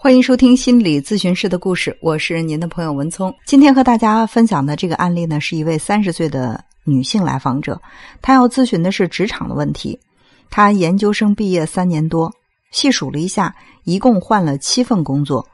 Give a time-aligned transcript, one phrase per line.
[0.00, 3.34] 欢迎收听心理咨询师的故事，我是您的朋友文聪。
[3.44, 7.82] 今天和大家分享的这个案例呢，是一位三十岁的女性来访者，
[8.22, 9.98] 她要咨询的是职场的问题。
[10.50, 12.32] 她研究生毕业三年多，
[12.70, 15.44] 细数了一下，一共换了七份工作。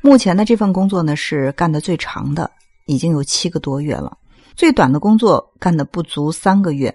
[0.00, 2.50] 目前的这份工作呢，是干的最长的，
[2.86, 4.10] 已经有七个多月了；
[4.56, 6.92] 最短的工作干的不足三个月，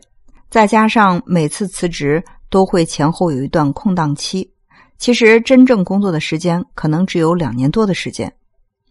[0.50, 4.50] 再加上每次辞职都会前后有一段空档期。
[4.98, 8.34] 其实真正工作的时间可能只有两年多的时间，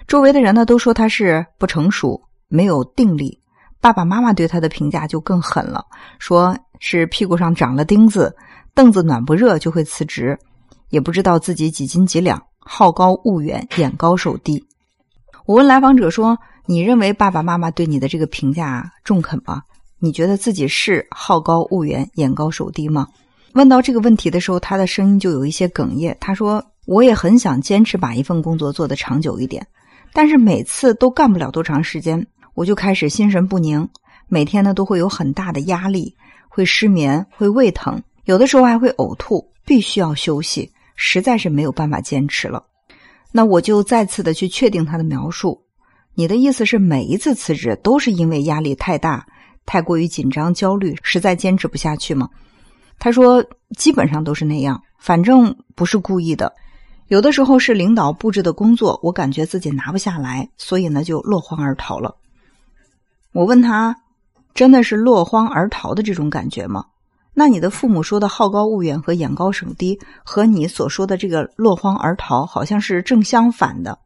[0.07, 3.41] 周围的人呢都说他是不成熟、没有定力。
[3.81, 5.85] 爸爸妈妈对他的评价就更狠了，
[6.19, 8.35] 说是屁股上长了钉子，
[8.75, 10.39] 凳子暖不热就会辞职，
[10.91, 14.65] 也不知道自己几斤几两，好高骛远，眼高手低。
[15.45, 19.63] 我问来访者说：“你认为爸爸妈妈对你的这个评价中肯吗？
[19.99, 23.07] 你觉得自己是好高骛远、眼高手低吗？”
[23.57, 26.15] 问到这个问题的时候，他的声音就有一些哽咽。
[26.21, 29.67] 他说：“我也很想坚持把一份工作做得长久一点，
[30.13, 33.89] 但是每次都干不了多长时间，我就开始心神不宁，
[34.29, 36.15] 每天呢都会有很大的压力，
[36.51, 42.63] 会失眠，会胃疼，有的时候还会呕吐，必须要休息，实在是没有办法坚持了。”
[43.33, 45.63] 那我就再次的去确定他的描述。
[46.15, 49.27] 你的意思是每一次辞职都是因为压力太大，
[49.65, 52.29] 太过于紧张、焦虑，实在坚持不下去吗？
[52.99, 53.45] 他说
[53.77, 56.53] ：“基本上都是那样，反正不是故意的。
[57.09, 62.17] 有的时候是领导布置的工作，我感觉自己拿不下来，所以呢就落荒而逃了。”
[63.33, 63.97] 我问他
[64.55, 66.87] ：“真的是落荒而逃的这种感觉吗？”
[67.39, 73.99] 那你的父母说的好高骛远和眼高手低，和你所说的这个落荒而逃好像是正相反的。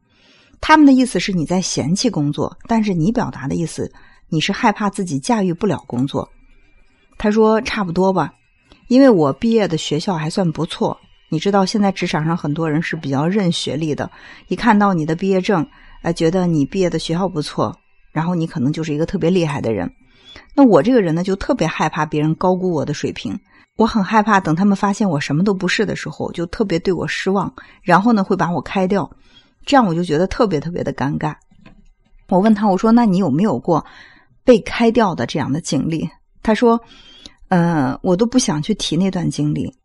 [0.59, 3.89] 他们的意思是你在嫌弃工作，但是你表达的意思，
[4.27, 6.29] 你是害怕自己驾驭不了工作。
[7.17, 8.33] 他说：“差不多吧。”
[8.91, 14.11] 因为我毕业的学校还算不错，你知道现在职场上很多人是比较认学历的，
[14.49, 15.65] 一看到你的毕业证，
[16.01, 17.73] 哎，觉得你毕业的学校不错，
[18.11, 19.89] 然后你可能就是一个特别厉害的人。
[20.53, 23.33] 那我这个人呢，就特别害怕别人高估我的水平，
[23.77, 27.49] 我很害怕等他们发现我什么都不是的时候，就特别对我失望，
[27.81, 29.09] 然后呢会把我开掉，
[29.65, 31.33] 这样我就觉得特别特别的尴尬。
[32.27, 33.85] 我问他，我说那你有没有过
[34.43, 36.09] 被开掉的这样的经历？
[36.43, 36.77] 他说。
[37.51, 39.75] 嗯，我都不想去提那段经历。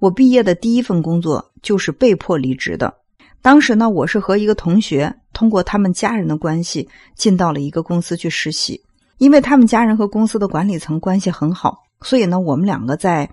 [0.00, 2.92] 我毕业的第一份工作就是被迫离职的。
[3.40, 8.82] 当时呢，我是和一个同学通过他们家人的关系进到了一个公司去实习。
[9.18, 13.30] 因为他们家人和公司的管理层关系很好，所以呢，我们两个在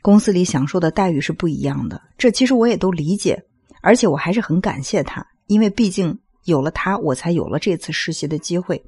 [0.00, 2.00] 公司里享受的待遇是不一样的。
[2.16, 3.42] 这其实我也都理解，
[3.82, 8.82] 而且我还是很感谢他，因为毕竟有了他，我才有了这次实习的机会。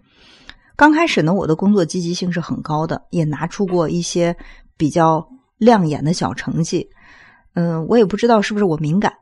[0.76, 4.36] 刚开始呢，我的工作积极性是很高的，也拿出过一些
[4.76, 5.24] 比较
[5.56, 6.88] 亮眼的小成绩。
[7.54, 9.12] 嗯，我也不知道是不是我敏感，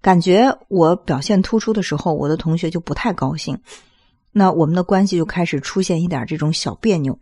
[0.00, 3.58] 感觉我表现突出的时候，我的同学就不太高兴。
[4.32, 7.18] 那我们的关系就开始出现一点这种小别扭。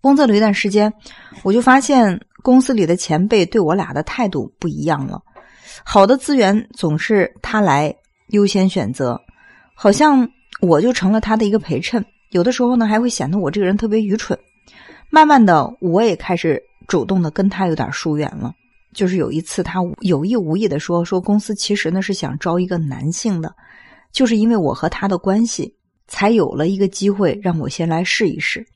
[0.00, 0.92] 工作了一段时间，
[1.42, 5.20] 我就发现公司里的前辈对我俩的态度不一样了。
[5.84, 7.92] 好的资源总是他来
[8.28, 9.20] 优先选择，
[9.74, 12.04] 好像我就成了他的一个陪衬。
[12.30, 14.38] 有的时候呢，还会显得我这个人特别愚蠢。
[15.10, 18.54] 慢慢的，我也开始主动的跟他有点疏远了。
[18.94, 23.54] 就是有一次，他有意无意的说：“说公司其实呢是想招一个男性的，
[24.12, 25.74] 就是因为我和他的关系，
[26.06, 28.66] 才有了一个机会让我先来试一试。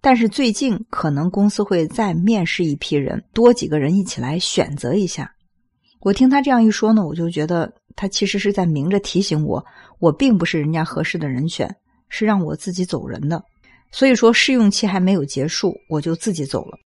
[0.00, 5.30] 但是最近可能公司会再面试一批人，多几个人一起来选择一下。”
[6.00, 9.64] 我听他这样一说呢，我就觉得他其实是在明着提醒我，
[9.98, 11.74] 我并不是人家合适的人选。
[12.08, 13.42] 是让我自己走人的，
[13.90, 16.78] 所以说试用期还没有结束，我就自己走了。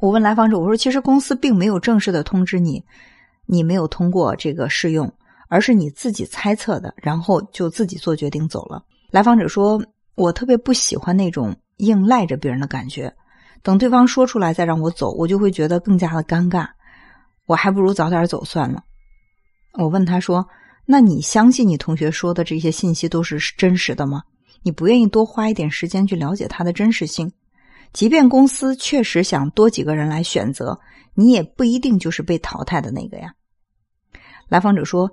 [0.00, 2.82] 我问来访者，我说：“其实公司并没有正式的通知你，
[3.44, 5.12] 你没有通过这个试用，
[5.48, 8.82] 而是你自己猜测的，然后就自己做决定走了。”
[9.12, 9.82] 来访者说
[10.16, 13.12] ：“我特别不喜欢那种硬赖着别人的感觉，
[13.62, 16.66] 等对方说出来再让我走，我就会觉得更加的尴尬，
[17.46, 18.82] 我还不如早点走算了。”
[19.78, 20.48] 我问他说
[20.86, 24.22] ：“那你相信你同学说的这些信息都是真实的吗？”
[24.62, 27.32] 你不愿意多花一点时间去了解它的真实性，
[27.92, 30.78] 即便公司确实想多几个人来选择，
[31.14, 33.32] 你也不一定就是被淘汰的那个呀。
[34.48, 35.10] 来访者说：“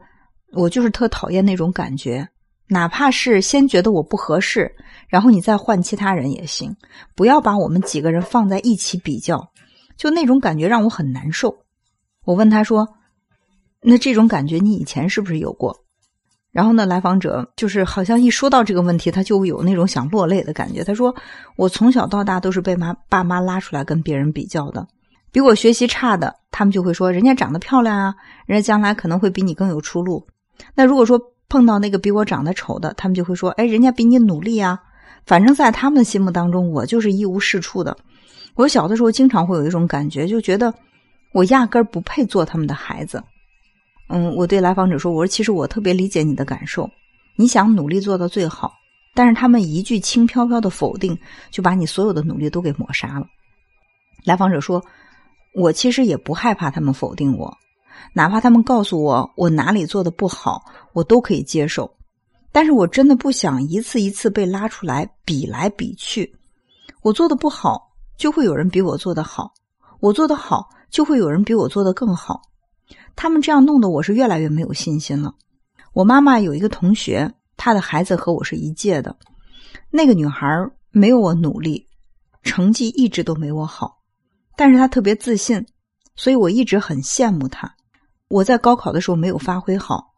[0.53, 2.27] 我就是特讨厌那种感觉，
[2.67, 4.75] 哪怕是先觉得我不合适，
[5.07, 6.75] 然后你再换其他人也行，
[7.15, 9.51] 不要把我们几个人放在一起比较，
[9.95, 11.55] 就那种感觉让我很难受。”
[12.25, 12.85] 我问他说
[13.81, 15.73] ：“那这种感觉你以前是不是有过？”
[16.57, 20.83] 然后呢，来访者就是好像一说到这个问题，他就有那种想落泪的感觉。
[20.83, 21.15] 他说
[21.55, 24.87] ：“我从小到大都是被妈爸妈拉出来跟别人比较的，
[25.31, 28.15] 比我学习差的，他们就会说人家长得漂亮啊，
[28.47, 30.25] 人家将来可能会比你更有出路。
[30.73, 34.79] 那如果说碰到那个比我长得丑的，他们就会说：“哎，人家比你努力啊。”
[35.27, 37.95] 反正，在他们的心目当中，我就是一无是处的。
[38.55, 40.73] 我小的时候经常会有一种感觉，就觉得
[41.33, 43.21] 我压根儿不配做他们的孩子。
[44.09, 46.89] 嗯，我对来访者说：“我说，其实我特别理解你的感受，
[47.35, 48.73] 你想努力做到最好，
[49.13, 51.17] 但是他们一句轻飘飘的否定，
[51.51, 53.27] 就把你所有的努力都给抹杀了。”
[54.23, 54.81] 来访者说
[55.53, 57.53] ：“我其实也不害怕他们否定我，
[58.13, 60.63] 哪怕他们告诉我我哪里做的不好，
[60.93, 61.93] 我都可以接受。
[62.51, 66.33] 但是我真的不想一次一次被拉出来比来比去。
[67.01, 69.51] 我做的不好，就会有人比我做的好；
[69.99, 72.41] 我做的好，就会有人比我做的更好。
[73.15, 75.33] 他们这样弄得我是越来越没有信心了。
[75.93, 79.15] 我妈妈有一个同学，她的孩子和我是一届的，
[79.89, 80.47] 那个女孩
[80.91, 81.87] 没有我努力，
[82.43, 83.97] 成绩一直都没我好。”
[84.55, 85.65] 但是她特别自信，
[86.15, 87.73] 所以我一直很羡慕她。
[88.27, 90.13] 我在高考的时候没有发挥好，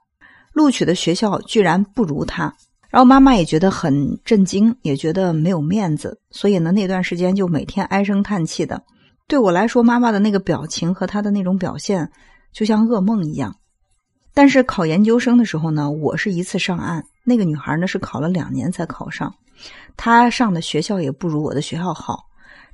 [0.53, 2.53] 录取的学校居然不如她，
[2.89, 8.81] 然后妈妈也觉得很震惊，也觉得没有面子，所以呢那段时间就每天唉声叹气的。
[9.27, 12.09] 对我来说，妈妈的那个表情和她的那种表现
[12.51, 13.55] 就像噩梦一样。
[14.33, 19.33] 但是考研究生的时候呢，我是一次上岸，那个女孩呢是考了两年才考上，
[19.97, 22.25] 她上的学校也不如我的学校好，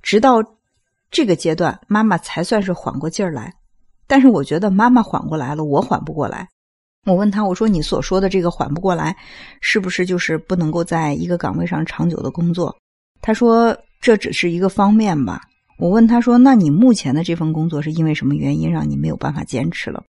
[0.02, 0.44] 直到。
[1.12, 3.54] 这个阶段，妈妈才算是缓过劲儿来，
[4.06, 6.50] 但是我觉得妈妈缓过来了，我缓不过来。
[7.06, 9.16] 我问他，我说：“你所说的这个缓不过来，
[9.62, 12.76] 是不是就是不能够在一个岗位上长久的工作？”
[13.22, 15.42] 他说：“这只是一个方面吧。”
[15.78, 20.04] 我问他说：“那你目前的这份工作是因为什么原因让你没有办法坚持了？”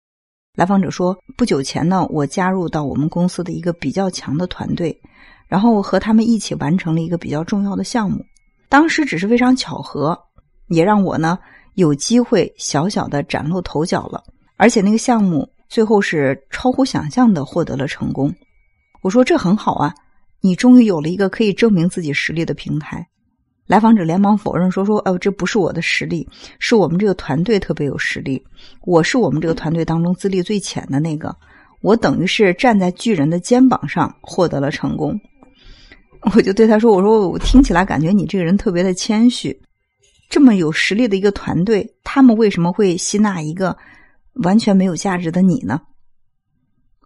[0.55, 4.99] 来访者说：“不久前呢，我加入到我们公司的一个比较强的团队，
[5.47, 8.23] 然后和他们一起完成了一个比较重要的项目，
[8.69, 10.17] 当时只是非常巧合。”
[10.67, 11.37] 也让我呢
[11.75, 14.23] 有机会小小的崭露头角了，
[14.57, 18.33] 而且那个项目最后是超乎想象的获得了成功。
[19.03, 19.93] 我说这很好啊，
[20.41, 23.07] 你终于有了一个可以证明自己实力的平台。
[23.67, 26.27] 来访者连忙否认说说，哦，这不是我的实力，
[26.59, 28.43] 是我们这个团队特别有实力，
[28.81, 31.35] 我是我们这个团队当中资历最浅的那个，
[31.81, 35.19] 我等于是站在巨人的肩膀上获得了成功。
[36.35, 39.59] 我就对他说，我说我听起来感觉你这个人特别的谦虚。
[40.27, 43.77] 这么有实力的一个团队，他们为什么会吸纳一个
[44.43, 45.79] 完全没有价值的你呢？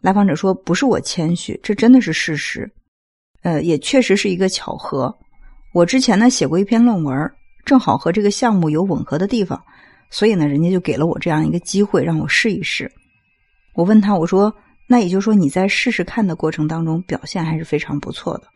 [0.01, 2.69] 来访者说：“不是我谦虚，这真的是事实。
[3.43, 5.13] 呃，也确实是一个巧合。
[5.71, 7.31] 我之前呢写过一篇论文，
[7.63, 9.61] 正好和这个项目有吻合的地方，
[10.09, 12.91] 所以呢，人家就给了我这样一个机会，让我试一试。
[13.73, 14.53] 我问他，我说：
[14.87, 18.47] 那也就是说你在试试看的过程当中表现还是非常不错的。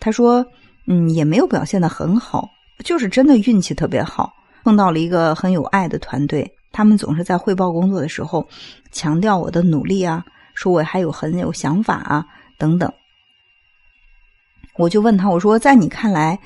[0.00, 0.44] 他说：
[0.86, 2.48] 嗯，也没有表现的很好。”
[2.84, 4.32] 就是真的运气特别好，
[4.64, 6.50] 碰到了一个很有爱的团队。
[6.72, 8.44] 他们总是在汇报工作的时候
[8.90, 10.24] 强调我的努力啊，
[10.54, 12.26] 说我还有很有想法啊
[12.58, 12.92] 等等。
[14.78, 16.38] 我就问他，我说在你看来，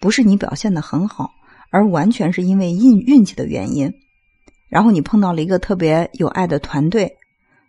[0.00, 1.30] 不是你表现的很好，
[1.70, 3.92] 而完全是因为运运气的原因。
[4.68, 7.12] 然后你碰到了一个特别有爱的团队，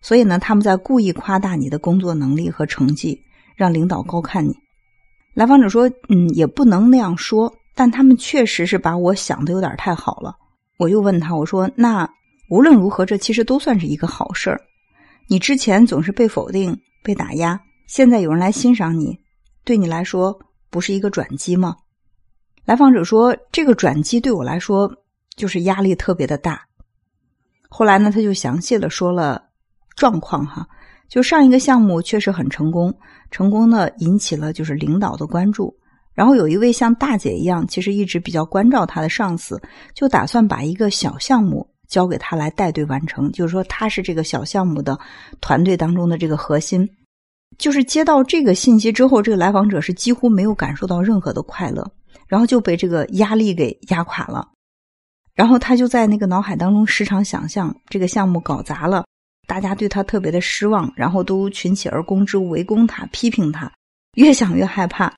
[0.02, 3.22] 所以呢，他们在故意夸大你的工作能力和成绩，
[3.56, 4.56] 让领导高看你。
[5.34, 7.54] 来访者说，嗯，也不能那样说。
[7.76, 10.36] 但他们确实是把我想的有点太好了。
[10.78, 12.08] 我又问他，我说：“那
[12.48, 14.62] 无论如何，这其实都算是一个好事儿。
[15.26, 19.18] 你之前总是被否定、被打压，现在有人来欣赏你，
[19.64, 20.40] 对你来说
[20.70, 21.76] 不是一个转机吗？”
[22.66, 24.90] 来访者说：“这个转机对我来说
[25.36, 26.62] 就是压力特别的大。”
[27.70, 29.44] 后来呢，他就详细的说了
[29.96, 30.68] 状况哈，
[31.10, 32.94] 就上一个项目确实很成功，
[33.32, 35.76] 成功的引起了就是领导的关注。
[36.14, 39.60] 然后有一位像大姐一样，其实一直比较关照他的上司，
[39.96, 43.32] 就打算把一个小项目交给他来带队完成。
[43.32, 44.98] 就是说，他是这个小项目的
[45.42, 46.88] 团队当中的这个核心。
[47.58, 51.90] 就是接到这个信息之后，这个来访者是几乎没有感受到任何的快乐，
[52.28, 54.48] 然后就被这个压力给压垮了。
[55.36, 59.06] 然后他就在那个脑海当中时常想象这个项目搞砸了，
[59.48, 63.72] 大家对他特别的失望，然后都群起而攻之，围攻他，批评他，
[64.16, 65.12] 越想越害怕。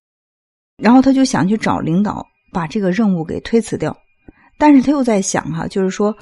[0.77, 3.95] 然后他就想去找领导把这个任务给推辞掉，
[4.57, 6.15] 但是他又在想哈，就是说，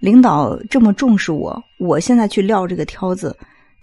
[0.00, 3.36] 领导这么重视我，我现在去撂这个挑子，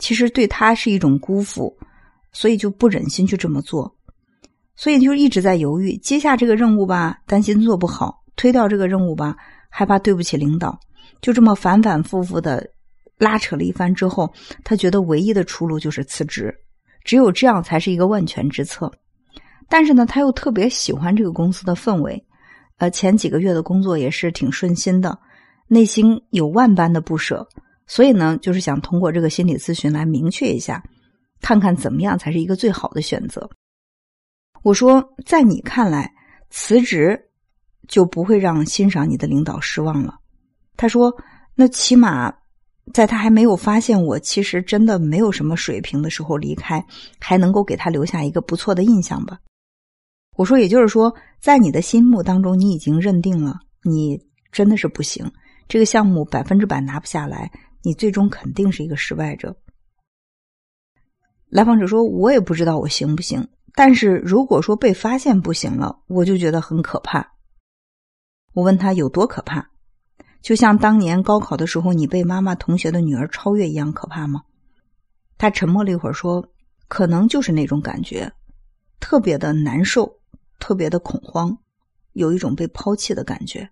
[0.04, 1.74] 其实对他是一种辜负，
[2.34, 3.90] 所以就不忍心去这么做，
[4.76, 9.34] 所以就一直在犹豫，接下这个任务吧，担心做不好；推掉这个任务吧，
[9.70, 10.78] 害怕对不起领导。
[11.22, 12.70] 就这么反反复复的
[13.18, 14.30] 拉扯了一番之后，
[14.66, 16.54] 他觉得唯一的出路就是辞职，
[17.06, 18.92] 只有这样才是一个万全之策。
[19.70, 22.22] 但是呢，他又特别喜欢这个公司的氛围，
[22.78, 25.18] 呃，前几个月的工作也是挺顺心的，
[25.70, 27.48] 内心有万般的不舍，
[27.88, 30.84] 所以呢，就是想通过这个心理咨询来明确一下，
[31.42, 33.50] 看看怎么样才是一个最好的选择。
[34.62, 36.12] 我说，在你看来，
[36.50, 37.20] 辞职
[37.88, 40.16] 就不会让欣赏你的领导失望了。
[40.78, 41.14] 他说，
[41.54, 42.34] 那起码
[42.94, 46.84] 在他还没有发现我其实真的没有什么水平的时候离开，
[47.20, 49.38] 还能够给他留下一个不错的印象吧。
[50.38, 54.20] 我说，也就是说，在你的心目当中，你已经认定了你
[54.52, 55.30] 真的是不行，
[55.68, 57.52] 这个项目百分之百拿不下来，
[57.84, 59.56] 你最终肯定是一个失败者。
[61.50, 67.34] 来访者说：“我也不知道我行不行，但是如果说被发现不行了，我就觉得很可怕。”
[68.54, 69.70] 我问他有多可怕，
[70.42, 74.44] 就像当年高考的时候你被妈妈同学的女儿超越一样可怕吗？
[75.38, 76.48] 他沉默了一会儿说
[76.88, 78.34] ：“可能就是那种感觉，
[79.00, 80.12] 特别的难受。”
[80.60, 81.58] 特别的恐慌，
[82.14, 83.70] 有一种被抛弃的感觉。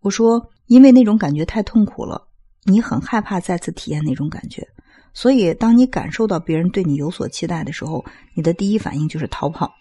[0.00, 2.26] 我说，因为那种感觉太痛苦了，
[2.64, 4.66] 你很害怕再次体验那种感觉，
[5.14, 9.72] 所以当你感受到别人对你有所期待的时候，你的第一反应就是逃跑。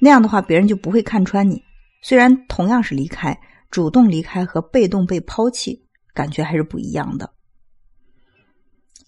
[0.00, 1.62] 那样的话，别人就不会看穿你。
[2.02, 3.38] 虽然同样是离开，
[3.70, 7.30] 主动离开和被动被抛弃，感觉还是不一样的。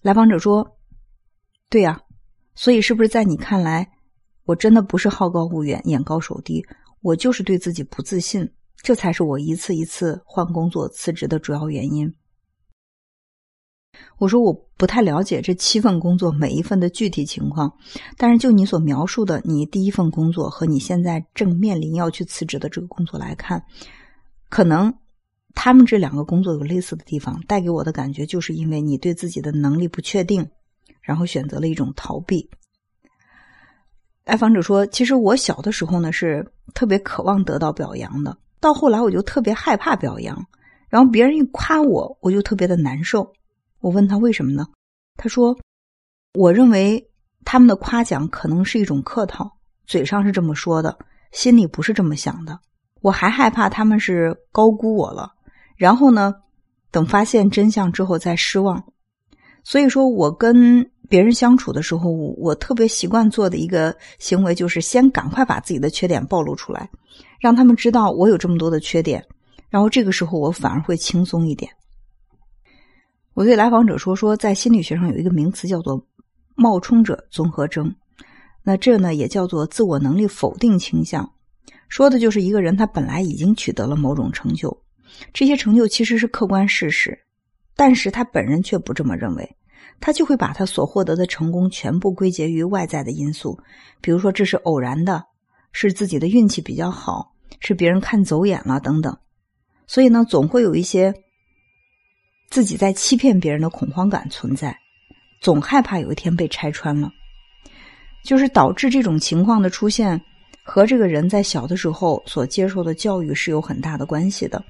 [0.01, 0.77] 来访者说
[1.69, 2.01] ：“对呀，
[2.53, 3.89] 所以是不是在你看来？”
[4.45, 6.61] 我真的不是好高骛远、眼高手低，
[7.01, 12.13] 我就是对自己不自信，这才是我一次一次换工作、辞职的主要原因。
[14.17, 17.71] 我说我不太了解这七份工作每一份的具体情况，
[18.17, 23.63] 但是就你所描述的，你第一份工作和你现在正面临要去辞职的这个工作来看，
[24.49, 24.93] 可能
[25.53, 30.47] 他们这两个工作有类似的地方，带给我的感觉就是因为你对自己的能力不确定，
[31.01, 32.49] 然后选择了一种逃避。
[34.25, 38.37] 来访者说：“其实我小的时候呢，是特别渴望得到表扬的。
[38.61, 40.45] 到后来，我就特别害怕表扬。
[40.87, 43.33] 然后别人一夸我，我就特别的难受。
[43.83, 44.65] 我问他为什么呢？
[45.17, 45.53] 他说：
[46.33, 47.05] 我认为
[47.43, 49.51] 他们的夸奖可能是一种客套，
[49.85, 50.97] 嘴上是这么说的，
[51.33, 52.57] 心里不是这么想的。
[53.01, 55.33] 我还害怕他们是高估我了。
[55.75, 56.33] 然后呢，
[56.91, 58.81] 等发现真相之后再失望。
[59.63, 66.89] 所以说我跟。”别人相处的时候，我特别习惯做的一个行为就是先赶快把自己的缺点暴露出来，
[67.39, 69.23] 让他们知道我有这么多的缺点，
[69.69, 71.71] 然后这个时候我反而会轻松一点。
[73.33, 76.05] 我对来访者说：“说在心理学上有一个名词叫做
[76.55, 77.93] 冒充者综合征，
[78.63, 81.29] 那这呢也叫做自我能力否定倾向，
[81.89, 84.75] 说的就是一个人他本来已经取得了某种成就，
[85.33, 87.17] 这些成就其实是客观事实，
[87.75, 89.55] 但是他本人却不这么认为。”
[89.99, 93.57] 他就会把他所获得的成功全部归结于外在的因素，
[94.01, 95.23] 比如说这是偶然的，
[95.71, 99.15] 是自己的运气比较好，是别人看走眼了等等。
[99.87, 101.13] 所以呢，总会有一些
[102.53, 104.77] 自己在欺骗别人的恐慌感存在，
[105.41, 107.11] 总害怕有一天被拆穿了，
[108.21, 110.21] 就是导致这种情况的出现
[110.61, 114.63] 和这个人在小的时候所接受的教育是有很大的关系的。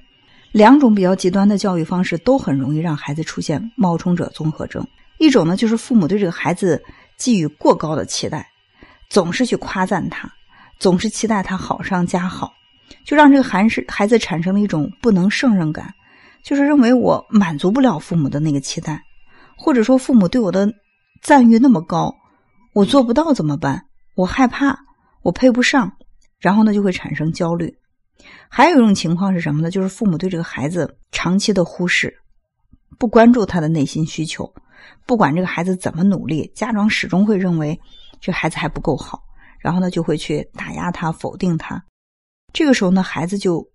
[0.50, 4.82] 两种比较极端的教育方式都很容易让孩子出现冒充者综合征。
[5.18, 6.82] 一种呢，就是父母对这个孩子
[7.18, 8.48] 寄予过高的期待，
[9.10, 10.26] 总是去夸赞他，
[10.78, 12.50] 总是期待他好上加好，
[13.04, 15.94] 就让这个孩子孩子产生了一种不能胜任感，
[16.44, 19.02] 就是认为我满足不了父母的那个期待，
[19.56, 20.70] 或者说父母对我的
[21.22, 22.14] 赞誉那么高，
[22.74, 23.86] 我做不到怎么办？
[24.14, 24.78] 我害怕，
[25.22, 25.90] 我配不上，
[26.38, 27.74] 然后呢就会产生焦虑。
[28.48, 29.70] 还有一种情况是什么呢？
[29.70, 32.14] 就是父母对这个孩子长期的忽视，
[32.98, 34.52] 不关注他的内心需求。
[35.06, 37.80] 不管这个孩子怎么努力，家长始终会认为
[38.20, 39.22] 这孩子还不够好，
[39.58, 41.82] 然后呢就会去打压他、否定他。
[42.52, 43.66] 这个时候呢，孩子就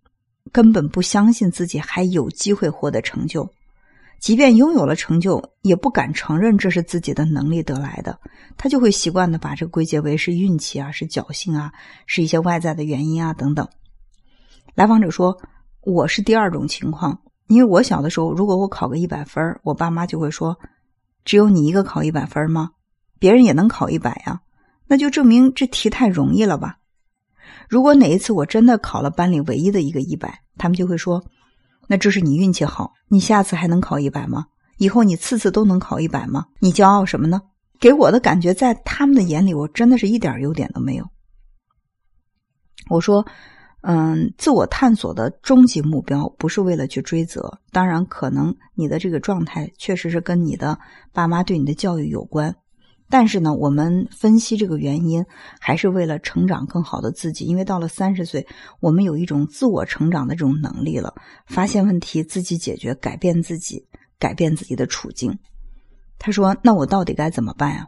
[0.52, 3.50] 根本不相信自己还有机会获得成就，
[4.20, 8.20] 即便拥有了成就，也不敢承认这是自己的能力得来的。
[8.58, 11.72] 他就会习惯的把这个归结为是运气啊、是侥幸啊、
[12.06, 13.68] 是一些外在的原因啊等等。
[14.76, 15.38] 来访者说
[15.82, 20.58] ：“我是第二种情况，因为我小的时候，如果我考个一百分，我爸妈就会说。”
[21.26, 22.72] 只有你一个考一百分吗？
[23.20, 24.42] 别人也能考一百呀？
[24.88, 26.79] 那就证明这题太容易了吧？
[27.68, 31.24] 如果哪一次我真的考了班里唯一的一个一百，他们就会说
[31.88, 34.46] ：“那这是你运气好，你下次还能考一百吗？
[34.78, 36.46] 以后你次次都能考一百吗？
[36.60, 37.42] 你骄傲什么呢？”
[37.80, 41.06] 给我的感觉，在他们的眼里，我真的是一点优点都没有。
[42.90, 43.26] 我说。
[43.82, 50.78] 嗯，自我探索的终极目标不是为了去追责，当然，可能你的这个状态确实是跟你的
[51.14, 52.54] 爸妈对你的教育有关，
[53.10, 55.26] 但是呢，我们分析这个原因，
[55.60, 57.46] 还是为了成长更好的自己。
[57.46, 58.46] 因为到了三十岁，
[58.80, 61.16] 我们有一种自我成长的这种能力了，
[61.48, 63.88] 发现问题自己解决，改变自己，
[64.20, 65.40] 改变自己的处境。
[66.20, 67.88] 他说：“那我到底该怎么办呀？”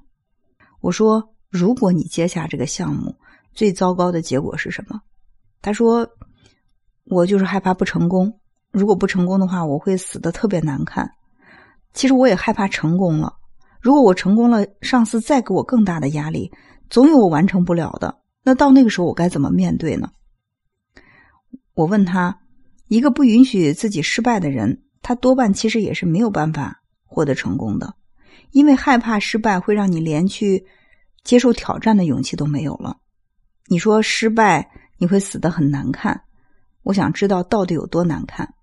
[0.81, 3.15] 我说：“如果你接下这个项目，
[3.53, 5.01] 最糟糕的结果是什么？”
[5.61, 6.07] 他说
[7.05, 8.39] ：“我就是害怕不成功。
[8.71, 11.11] 如果不成功的话，我会死的特别难看。
[11.93, 13.35] 其实我也害怕成功了。
[13.81, 16.51] 如果我成功了，上司再给我更大的压力，
[16.89, 18.15] 总有我完成不了的。
[18.43, 20.11] 那到那个时候，我该怎么面对呢？”
[21.73, 22.39] 我问他
[22.87, 27.95] ：“一个不允许自己失败的人，他多半其实也是没有办法获得成功的。”
[28.51, 30.65] 因为害怕失败，会让你连去
[31.23, 32.97] 接受挑战的勇气都没有了。
[33.67, 36.21] 你说失败你会死得很难看，
[36.83, 38.53] 我想知道到底有多难看。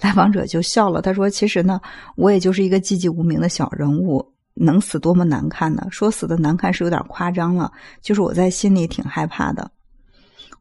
[0.00, 1.80] 来访者就笑了，他说：“其实呢，
[2.16, 4.24] 我也就是一个寂寂无名的小人物，
[4.54, 5.86] 能死多么难看呢？
[5.90, 7.72] 说死的难看是有点夸张了，
[8.02, 9.70] 就是我在心里挺害怕的。”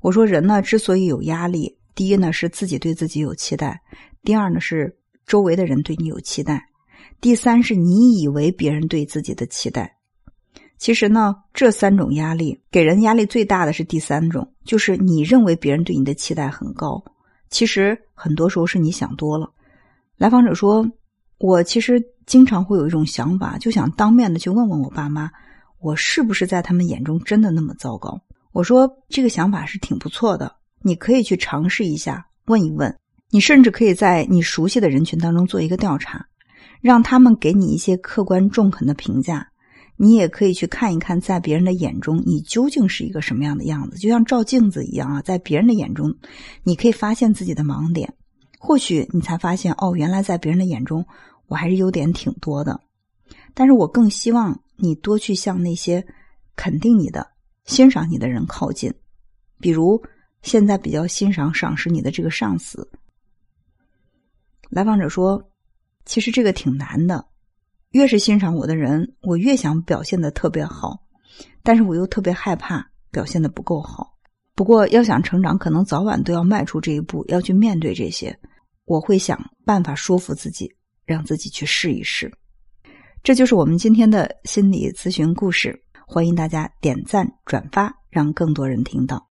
[0.02, 3.82] 我说：“人呢，之所以有压力，第一呢是自己对自己有期待，
[4.24, 6.70] 第二呢是周围的人对你有期待。”
[7.20, 9.96] 第三是你以为别人对自己的期待，
[10.78, 17.02] 其实呢，这三种压力给人压力最大的是第三种，就是你认为别人对你的期待很高，
[17.54, 19.50] 其实很多时候是你想多了。
[20.18, 20.86] 来访者说
[21.38, 25.30] ：“我其实经常会有一种想法，就想当面的去问问我爸妈，
[25.80, 28.20] 我是不是在他们眼中真的那么糟糕？”
[28.52, 32.94] 我说：“这个想法是挺不错的，你可以去尝试一下，问一问。
[33.30, 36.26] 你甚至可以在你熟悉的人群当中做一个调查。”
[36.82, 39.48] 让他们给你一些客观中肯的评价，
[39.96, 46.14] 你也可以去看一看，在别人的眼中你究竟是一个什么样的样子，就像照镜子一样啊，在别人的眼中，
[46.64, 48.14] 你可以发现自己的盲点，
[48.60, 51.06] 或许你才发现哦，原来在别人的眼中
[51.48, 52.80] 我还是优点挺多的。
[53.54, 56.06] 但是我更希望你多去向那些
[56.56, 57.28] 肯定你的、
[57.66, 58.94] 欣赏你的人靠近，
[59.60, 60.04] 比如
[60.42, 62.90] 现在比较欣赏、赏识你的这个上司。
[64.70, 65.50] 来访者说。
[66.06, 67.26] 其实这个挺难的，
[67.94, 71.00] 越是欣赏我的人，我越想表现的特别好，
[71.62, 74.16] 但是我又特别害怕表现的不够好。
[74.56, 78.36] 不过要想成长，可能早晚都要迈出这一步，要去面对这些。
[78.86, 80.68] 我会想办法说服自己，
[81.06, 82.32] 让自己去试一试。
[83.22, 89.24] 这就是我们今天的心理咨询故事，欢迎大家点赞转发，让更多人听到。